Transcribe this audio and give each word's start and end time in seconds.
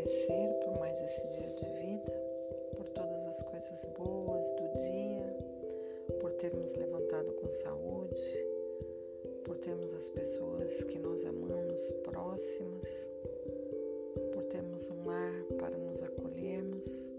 agradecer 0.00 0.54
por 0.64 0.78
mais 0.78 0.98
esse 1.02 1.20
dia 1.28 1.52
de 1.52 1.68
vida, 1.78 2.12
por 2.74 2.88
todas 2.88 3.26
as 3.26 3.42
coisas 3.42 3.84
boas 3.98 4.50
do 4.52 4.68
dia, 4.74 5.36
por 6.20 6.32
termos 6.32 6.74
levantado 6.74 7.32
com 7.34 7.50
saúde, 7.50 8.46
por 9.44 9.58
termos 9.58 9.94
as 9.94 10.08
pessoas 10.08 10.82
que 10.84 10.98
nós 10.98 11.24
amamos 11.26 11.92
próximas, 12.02 13.10
por 14.32 14.44
termos 14.44 14.88
um 14.90 15.04
lar 15.04 15.44
para 15.58 15.76
nos 15.76 16.02
acolhermos, 16.02 17.12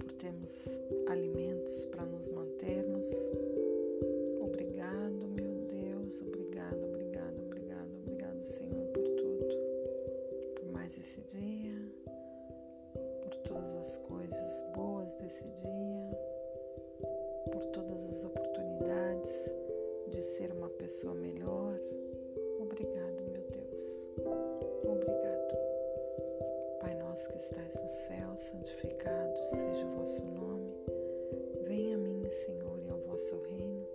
por 0.00 0.12
termos 0.14 0.78
as 13.80 13.96
coisas 13.96 14.62
boas 14.74 15.14
desse 15.14 15.42
dia, 15.44 16.18
por 17.50 17.64
todas 17.68 18.04
as 18.04 18.24
oportunidades 18.24 19.54
de 20.08 20.22
ser 20.22 20.52
uma 20.52 20.68
pessoa 20.68 21.14
melhor. 21.14 21.80
Obrigado, 22.60 23.22
meu 23.32 23.42
Deus. 23.50 24.10
Obrigado. 24.84 25.56
Pai 26.80 26.94
nosso 26.96 27.30
que 27.30 27.38
estais 27.38 27.74
no 27.82 27.88
céu, 27.88 28.36
santificado 28.36 29.44
seja 29.46 29.86
o 29.86 29.96
vosso 29.96 30.26
nome. 30.26 30.74
Venha 31.62 31.96
a 31.96 31.98
mim, 31.98 32.28
Senhor, 32.28 32.78
e 32.84 32.90
ao 32.90 32.98
vosso 32.98 33.34
reino. 33.44 33.86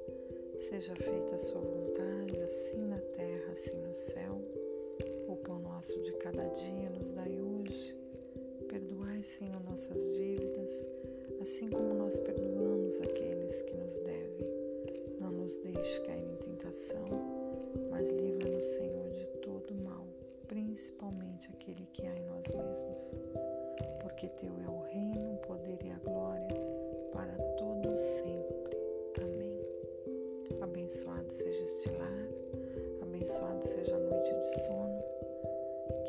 Seja 0.58 0.96
feita 0.96 1.36
a 1.36 1.38
sua 1.38 1.62
vontade, 1.62 2.42
assim 2.42 2.88
na 2.88 3.00
terra, 3.16 3.52
assim 3.52 3.78
no 3.82 3.94
céu. 3.94 4.42
O 5.28 5.36
pão 5.36 5.60
nosso 5.60 6.02
de 6.02 6.12
cada 6.14 6.44
dia. 6.56 6.75
Senhor, 9.26 9.64
nossas 9.64 10.02
dívidas, 10.02 10.88
assim 11.42 11.70
como 11.70 11.94
nós 11.94 12.20
perdoamos 12.20 13.00
aqueles 13.02 13.62
que 13.64 13.76
nos 13.76 13.96
devem 13.98 14.16
nos 15.46 15.58
deixe 15.58 16.02
cair 16.02 16.26
em 16.28 16.36
tentação, 16.38 17.08
mas 17.92 18.10
livra-nos, 18.10 18.66
Senhor, 18.66 19.12
de 19.12 19.26
todo 19.44 19.76
mal, 19.76 20.08
principalmente 20.48 21.52
aquele 21.54 21.86
que 21.94 22.08
há 22.08 22.16
em 22.16 22.26
nós 22.26 22.48
mesmos. 22.48 23.20
Porque 24.02 24.28
Teu 24.28 24.52
é 24.66 24.68
o 24.68 24.82
reino, 24.82 25.36
o 25.36 25.38
poder 25.38 25.78
e 25.84 25.92
a 25.92 26.00
glória 26.00 26.48
para 27.14 27.38
todo 27.58 27.96
sempre. 27.96 28.76
Amém. 29.22 29.62
Abençoado 30.62 31.32
seja 31.32 31.64
este 31.64 31.90
lar, 31.92 32.28
abençoado 33.04 33.64
seja 33.68 33.98
a 33.98 34.00
noite 34.00 34.34
de 34.34 34.64
sono, 34.64 35.04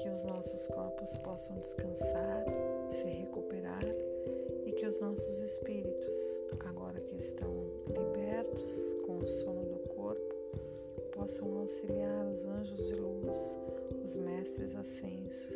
que 0.01 0.09
os 0.09 0.25
nossos 0.25 0.67
corpos 0.69 1.15
possam 1.19 1.57
descansar, 1.57 2.45
se 2.91 3.07
recuperar 3.09 3.85
e 4.65 4.73
que 4.73 4.87
os 4.87 5.01
nossos 5.01 5.39
espíritos, 5.41 6.19
agora 6.61 7.01
que 7.01 7.17
estão 7.17 7.71
libertos 7.89 8.97
com 9.07 9.19
o 9.19 9.27
sono 9.27 9.65
do 9.65 9.79
corpo, 9.95 10.35
possam 11.13 11.59
auxiliar 11.59 12.27
os 12.27 12.47
anjos 12.47 12.85
de 12.87 12.95
luz, 12.95 13.59
os 14.05 14.19
mestres 14.19 14.75
ascensos, 14.75 15.56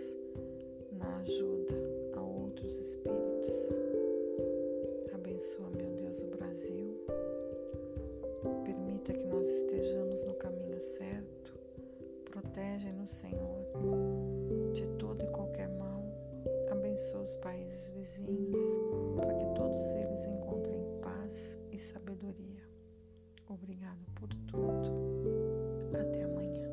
Obrigado 23.50 23.98
por 24.14 24.28
tudo. 24.46 25.90
Até 25.92 26.22
amanhã. 26.22 26.70